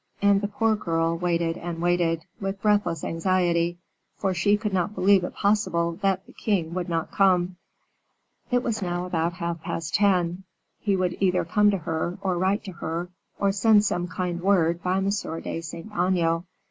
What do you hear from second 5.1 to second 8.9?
it possible that the king would not come. It was